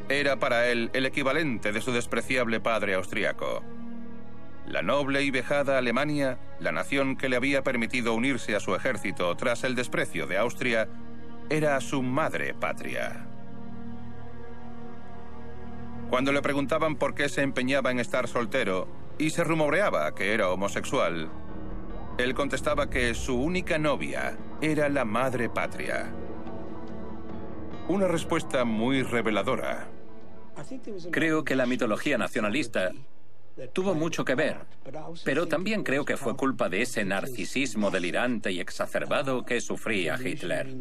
[0.08, 3.62] era para él el equivalente de su despreciable padre austriaco.
[4.66, 9.36] La noble y vejada Alemania, la nación que le había permitido unirse a su ejército
[9.36, 10.88] tras el desprecio de Austria,
[11.48, 13.26] era su madre patria.
[16.10, 18.88] Cuando le preguntaban por qué se empeñaba en estar soltero
[19.18, 21.30] y se rumoreaba que era homosexual,
[22.18, 26.10] él contestaba que su única novia era la madre patria.
[27.88, 29.95] Una respuesta muy reveladora.
[31.10, 32.92] Creo que la mitología nacionalista
[33.72, 34.58] tuvo mucho que ver,
[35.24, 40.74] pero también creo que fue culpa de ese narcisismo delirante y exacerbado que sufría Hitler.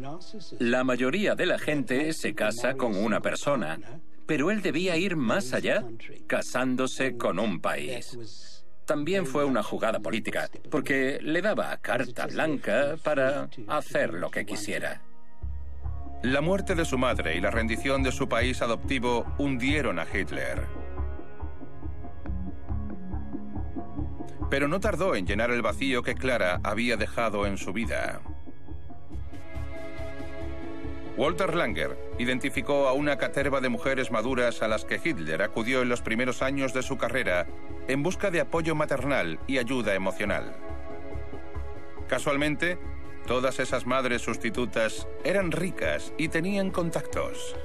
[0.58, 3.78] La mayoría de la gente se casa con una persona,
[4.26, 5.84] pero él debía ir más allá,
[6.26, 8.64] casándose con un país.
[8.84, 15.02] También fue una jugada política, porque le daba carta blanca para hacer lo que quisiera.
[16.22, 20.62] La muerte de su madre y la rendición de su país adoptivo hundieron a Hitler.
[24.50, 28.20] Pero no tardó en llenar el vacío que Clara había dejado en su vida.
[31.16, 35.88] Walter Langer identificó a una caterva de mujeres maduras a las que Hitler acudió en
[35.88, 37.46] los primeros años de su carrera
[37.88, 40.54] en busca de apoyo maternal y ayuda emocional.
[42.08, 42.78] Casualmente,
[43.26, 47.56] Todas esas madres sustitutas eran ricas y tenían contactos.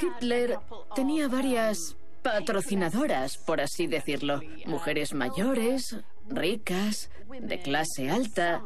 [0.00, 0.58] Hitler
[0.94, 4.40] tenía varias patrocinadoras, por así decirlo.
[4.66, 5.96] Mujeres mayores,
[6.28, 7.10] ricas,
[7.40, 8.62] de clase alta,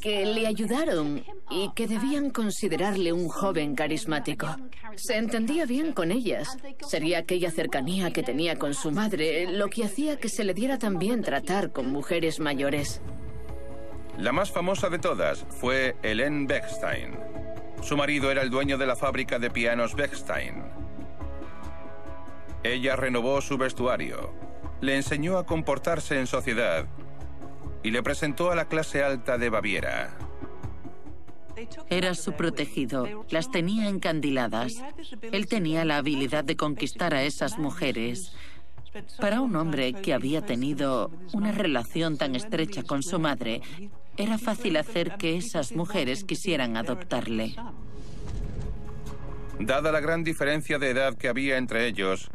[0.00, 4.46] que le ayudaron y que debían considerarle un joven carismático.
[4.96, 6.56] Se entendía bien con ellas.
[6.88, 10.78] Sería aquella cercanía que tenía con su madre lo que hacía que se le diera
[10.78, 13.02] también tratar con mujeres mayores.
[14.18, 17.18] La más famosa de todas fue Helene Bechstein.
[17.82, 20.62] Su marido era el dueño de la fábrica de pianos Bechstein.
[22.62, 24.32] Ella renovó su vestuario,
[24.80, 26.86] le enseñó a comportarse en sociedad
[27.82, 30.16] y le presentó a la clase alta de Baviera.
[31.90, 34.82] Era su protegido, las tenía encandiladas.
[35.20, 38.32] Él tenía la habilidad de conquistar a esas mujeres.
[39.20, 43.60] Para un hombre que había tenido una relación tan estrecha con su madre,
[44.16, 47.54] era fácil hacer que esas mujeres quisieran adoptarle.
[49.58, 52.30] Dada la gran diferencia de edad que había entre ellos,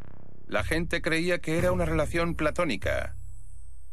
[0.47, 3.15] la gente creía que era una relación platónica.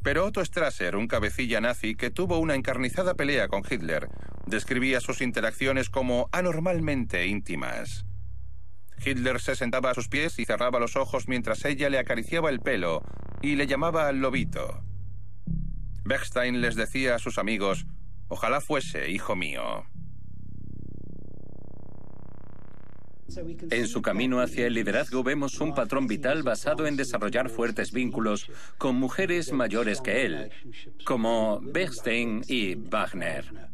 [0.03, 4.09] Pero Otto Strasser, un cabecilla nazi que tuvo una encarnizada pelea con Hitler,
[4.47, 8.07] describía sus interacciones como anormalmente íntimas.
[9.05, 12.61] Hitler se sentaba a sus pies y cerraba los ojos mientras ella le acariciaba el
[12.61, 13.03] pelo
[13.43, 14.83] y le llamaba al lobito.
[16.09, 17.85] Bechstein les decía a sus amigos,
[18.29, 19.85] ojalá fuese hijo mío.
[23.71, 28.51] En su camino hacia el liderazgo vemos un patrón vital basado en desarrollar fuertes vínculos
[28.79, 30.51] con mujeres mayores que él,
[31.05, 33.69] como Bechstein y Wagner.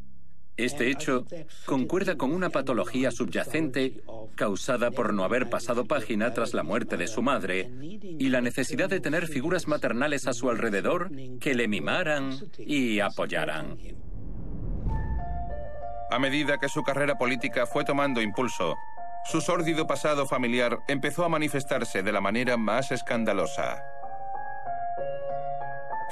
[0.56, 1.26] Este hecho
[1.66, 4.02] concuerda con una patología subyacente
[4.36, 8.88] causada por no haber pasado página tras la muerte de su madre y la necesidad
[8.88, 13.76] de tener figuras maternales a su alrededor que le mimaran y apoyaran.
[16.10, 18.76] A medida que su carrera política fue tomando impulso,
[19.24, 23.82] su sórdido pasado familiar empezó a manifestarse de la manera más escandalosa.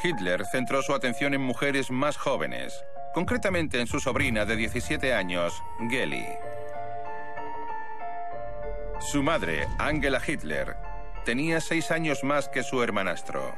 [0.03, 5.63] Hitler centró su atención en mujeres más jóvenes, concretamente en su sobrina de 17 años,
[5.91, 6.27] Geli.
[9.01, 10.77] Su madre, Angela Hitler,
[11.25, 13.55] tenía seis años más que su hermanastro.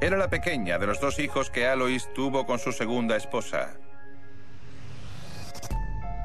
[0.00, 3.70] Era la pequeña de los dos hijos que Alois tuvo con su segunda esposa.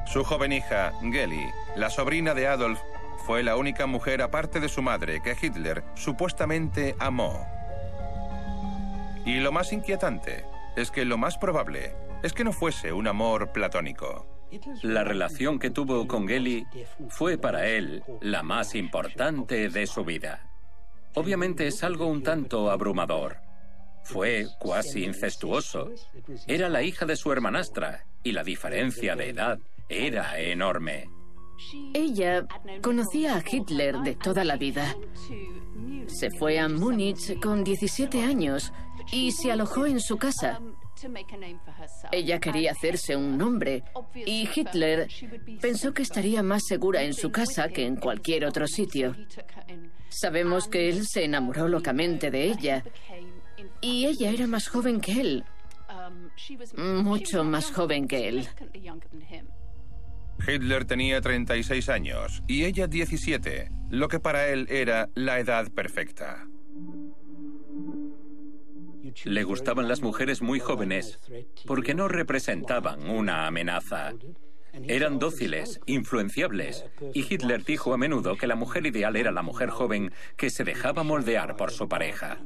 [0.06, 2.78] Su joven hija, Geli, la sobrina de Adolf,
[3.26, 7.46] fue la única mujer aparte de su madre que Hitler supuestamente amó.
[9.24, 10.44] Y lo más inquietante
[10.76, 14.26] es que lo más probable es que no fuese un amor platónico.
[14.82, 16.66] La relación que tuvo con Geli
[17.08, 20.50] fue para él la más importante de su vida.
[21.14, 23.38] Obviamente es algo un tanto abrumador.
[24.04, 25.90] Fue cuasi incestuoso.
[26.46, 29.58] Era la hija de su hermanastra y la diferencia de edad
[29.88, 31.08] era enorme.
[31.94, 32.46] Ella
[32.82, 34.96] conocía a Hitler de toda la vida.
[36.06, 38.72] Se fue a Múnich con 17 años
[39.12, 40.60] y se alojó en su casa.
[42.12, 43.82] Ella quería hacerse un nombre
[44.14, 45.08] y Hitler
[45.60, 49.14] pensó que estaría más segura en su casa que en cualquier otro sitio.
[50.08, 52.84] Sabemos que él se enamoró locamente de ella
[53.80, 55.44] y ella era más joven que él,
[56.76, 58.48] mucho más joven que él.
[60.46, 66.46] Hitler tenía 36 años y ella 17, lo que para él era la edad perfecta.
[69.24, 71.20] Le gustaban las mujeres muy jóvenes
[71.66, 74.12] porque no representaban una amenaza.
[74.88, 79.70] Eran dóciles, influenciables, y Hitler dijo a menudo que la mujer ideal era la mujer
[79.70, 82.38] joven que se dejaba moldear por su pareja.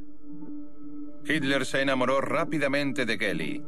[1.25, 3.63] Hitler se enamoró rápidamente de Kelly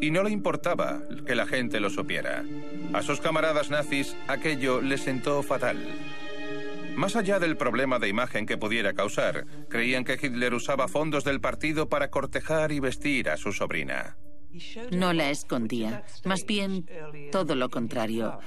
[0.00, 2.44] y no le importaba que la gente lo supiera.
[2.92, 5.78] A sus camaradas nazis aquello le sentó fatal.
[6.96, 11.40] Más allá del problema de imagen que pudiera causar, creían que Hitler usaba fondos del
[11.40, 14.16] partido para cortejar y vestir a su sobrina.
[14.90, 16.86] No la escondía, más bien
[17.30, 18.38] todo lo contrario.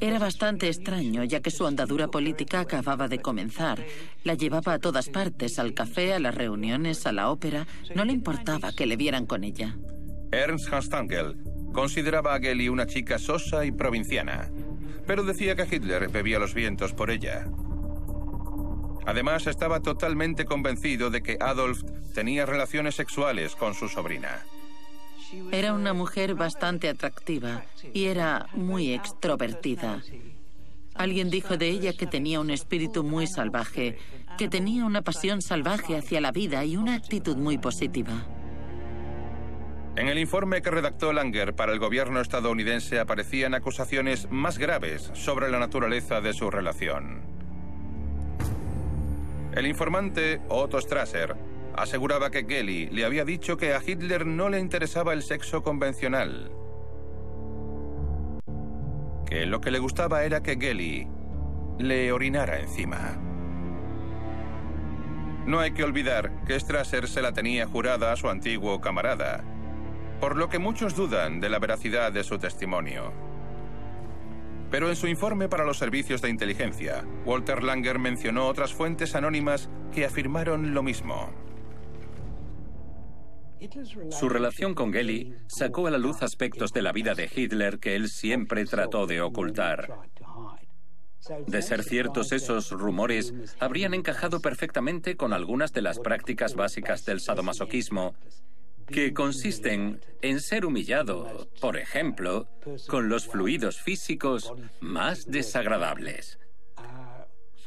[0.00, 3.84] Era bastante extraño, ya que su andadura política acababa de comenzar.
[4.24, 7.66] La llevaba a todas partes, al café, a las reuniones, a la ópera.
[7.94, 9.76] No le importaba que le vieran con ella.
[10.32, 11.36] Ernst Hanstangel
[11.72, 14.50] consideraba a Geli una chica sosa y provinciana,
[15.06, 17.46] pero decía que Hitler bebía los vientos por ella.
[19.06, 21.82] Además, estaba totalmente convencido de que Adolf
[22.14, 24.42] tenía relaciones sexuales con su sobrina.
[25.50, 30.02] Era una mujer bastante atractiva y era muy extrovertida.
[30.94, 33.98] Alguien dijo de ella que tenía un espíritu muy salvaje,
[34.38, 38.26] que tenía una pasión salvaje hacia la vida y una actitud muy positiva.
[39.96, 45.50] En el informe que redactó Langer para el gobierno estadounidense aparecían acusaciones más graves sobre
[45.50, 47.43] la naturaleza de su relación.
[49.54, 51.36] El informante Otto Strasser
[51.76, 56.50] aseguraba que Kelly le había dicho que a Hitler no le interesaba el sexo convencional,
[59.24, 61.08] que lo que le gustaba era que Gelly
[61.78, 63.16] le orinara encima.
[65.46, 69.44] No hay que olvidar que Strasser se la tenía jurada a su antiguo camarada,
[70.18, 73.33] por lo que muchos dudan de la veracidad de su testimonio.
[74.74, 79.70] Pero en su informe para los servicios de inteligencia, Walter Langer mencionó otras fuentes anónimas
[79.92, 81.30] que afirmaron lo mismo.
[84.10, 87.94] Su relación con Gelly sacó a la luz aspectos de la vida de Hitler que
[87.94, 89.96] él siempre trató de ocultar.
[91.46, 97.20] De ser ciertos esos rumores, habrían encajado perfectamente con algunas de las prácticas básicas del
[97.20, 98.16] sadomasoquismo,
[98.86, 102.48] que consisten en ser humillado, por ejemplo,
[102.88, 106.38] con los fluidos físicos más desagradables.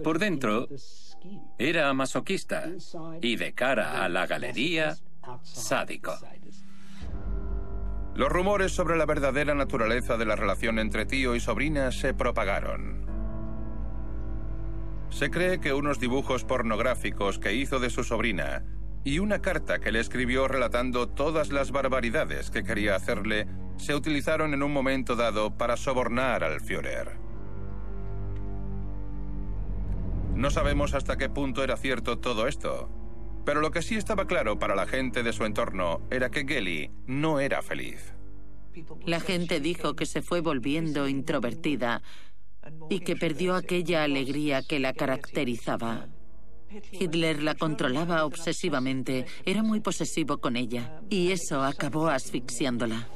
[0.04, 0.68] Por dentro,
[1.58, 2.70] era masoquista
[3.22, 4.96] y de cara a la galería,
[5.44, 6.18] sádico.
[8.16, 13.06] Los rumores sobre la verdadera naturaleza de la relación entre tío y sobrina se propagaron.
[15.10, 18.64] Se cree que unos dibujos pornográficos que hizo de su sobrina
[19.08, 23.48] y una carta que le escribió relatando todas las barbaridades que quería hacerle
[23.78, 27.18] se utilizaron en un momento dado para sobornar al Führer.
[30.36, 32.90] No sabemos hasta qué punto era cierto todo esto,
[33.46, 36.92] pero lo que sí estaba claro para la gente de su entorno era que Gelly
[37.06, 38.14] no era feliz.
[39.06, 42.02] La gente dijo que se fue volviendo introvertida
[42.90, 46.10] y que perdió aquella alegría que la caracterizaba.
[46.92, 53.08] Hitler la controlaba obsesivamente, era muy posesivo con ella y eso acabó asfixiándola.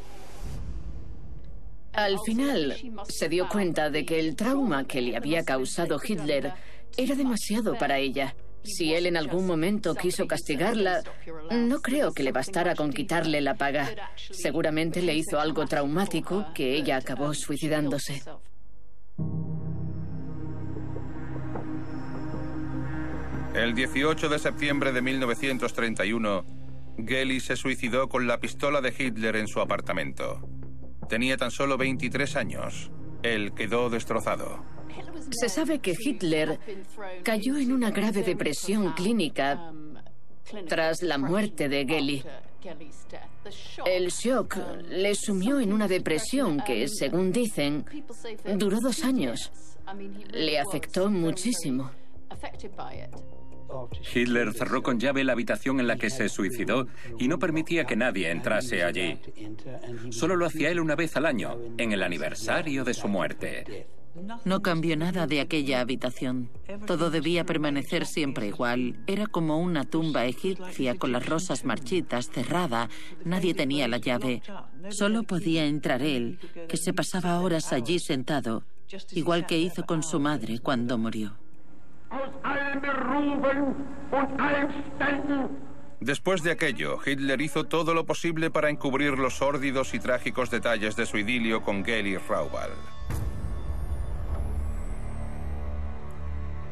[1.93, 2.78] Al final
[3.10, 6.54] se dio cuenta de que el trauma que le había causado Hitler
[6.95, 8.36] era demasiado para ella.
[8.64, 11.04] Si él en algún momento quiso castigarla,
[11.52, 14.12] no creo que le bastara con quitarle la paga.
[14.32, 18.22] Seguramente le hizo algo traumático que ella acabó suicidándose.
[23.54, 26.45] El 18 de septiembre de 1931,
[27.06, 30.39] Gelly se suicidó con la pistola de Hitler en su apartamento.
[31.10, 32.91] Tenía tan solo 23 años.
[33.24, 34.64] Él quedó destrozado.
[35.32, 36.60] Se sabe que Hitler
[37.24, 39.74] cayó en una grave depresión clínica
[40.70, 42.24] tras la muerte de Gelly.
[43.86, 47.86] El shock le sumió en una depresión que, según dicen,
[48.56, 49.52] duró dos años.
[50.32, 51.91] Le afectó muchísimo.
[54.13, 56.88] Hitler cerró con llave la habitación en la que se suicidó
[57.19, 59.19] y no permitía que nadie entrase allí.
[60.09, 63.88] Solo lo hacía él una vez al año, en el aniversario de su muerte.
[64.43, 66.49] No cambió nada de aquella habitación.
[66.86, 68.99] Todo debía permanecer siempre igual.
[69.07, 72.89] Era como una tumba egipcia con las rosas marchitas, cerrada.
[73.24, 74.41] Nadie tenía la llave.
[74.89, 78.63] Solo podía entrar él, que se pasaba horas allí sentado,
[79.11, 81.38] igual que hizo con su madre cuando murió.
[86.01, 90.95] Después de aquello, Hitler hizo todo lo posible para encubrir los sórdidos y trágicos detalles
[90.95, 92.72] de su idilio con Geli Raubal.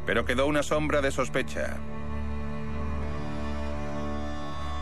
[0.06, 1.78] Pero quedó una sombra de sospecha.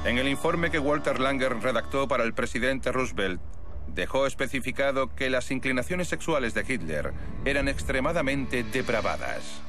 [0.06, 3.42] En el informe que Walter Langer redactó para el presidente Roosevelt,
[3.88, 9.67] dejó especificado que las inclinaciones sexuales de Hitler eran extremadamente depravadas.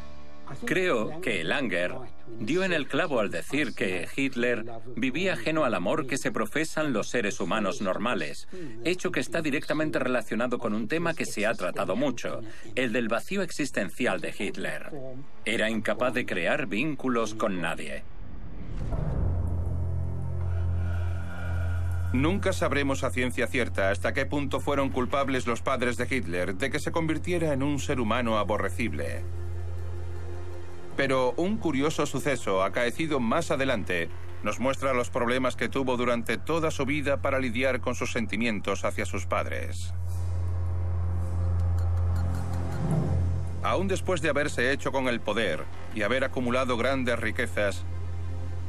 [0.64, 1.94] Creo que Langer
[2.38, 4.64] dio en el clavo al decir que Hitler
[4.96, 8.48] vivía ajeno al amor que se profesan los seres humanos normales,
[8.84, 12.40] hecho que está directamente relacionado con un tema que se ha tratado mucho,
[12.74, 14.90] el del vacío existencial de Hitler.
[15.44, 18.02] Era incapaz de crear vínculos con nadie.
[22.12, 26.70] Nunca sabremos a ciencia cierta hasta qué punto fueron culpables los padres de Hitler de
[26.70, 29.24] que se convirtiera en un ser humano aborrecible.
[30.98, 34.10] Pero un curioso suceso acaecido más adelante
[34.42, 38.84] nos muestra los problemas que tuvo durante toda su vida para lidiar con sus sentimientos
[38.84, 39.94] hacia sus padres.
[43.62, 47.84] Aún después de haberse hecho con el poder y haber acumulado grandes riquezas,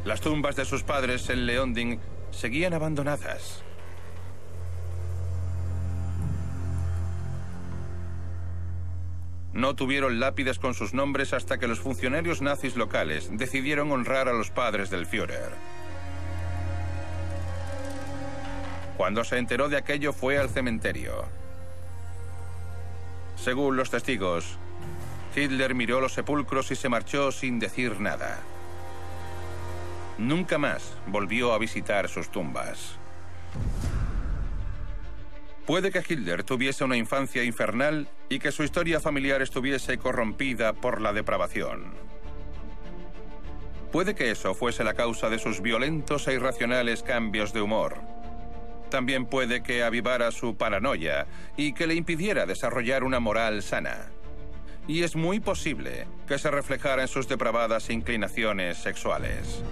[0.06, 1.98] las tumbas de sus padres en Leonding
[2.30, 3.64] seguían abandonadas.
[9.54, 14.34] No tuvieron lápidas con sus nombres hasta que los funcionarios nazis locales decidieron honrar a
[14.34, 15.52] los padres del Führer.
[18.96, 21.26] Cuando se enteró de aquello fue al cementerio.
[23.38, 24.58] Según los testigos,
[25.36, 28.40] Hitler miró los sepulcros y se marchó sin decir nada.
[30.18, 32.98] Nunca más volvió a visitar sus tumbas.
[35.70, 41.00] Puede que Hitler tuviese una infancia infernal y que su historia familiar estuviese corrompida por
[41.00, 41.94] la depravación.
[43.92, 47.98] Puede que eso fuese la causa de sus violentos e irracionales cambios de humor.
[48.90, 54.10] También puede que avivara su paranoia y que le impidiera desarrollar una moral sana.
[54.88, 59.64] Y es muy posible que se reflejara en sus depravadas inclinaciones sexuales.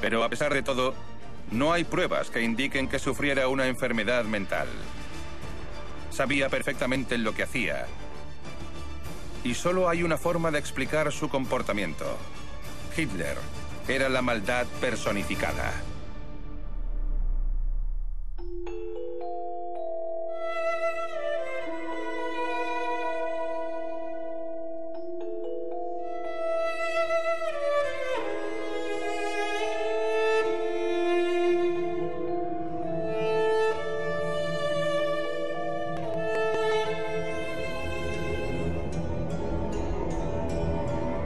[0.00, 0.94] Pero a pesar de todo,
[1.50, 4.68] no hay pruebas que indiquen que sufriera una enfermedad mental.
[6.10, 7.86] Sabía perfectamente lo que hacía.
[9.42, 12.18] Y solo hay una forma de explicar su comportamiento.
[12.96, 13.36] Hitler
[13.88, 15.72] era la maldad personificada.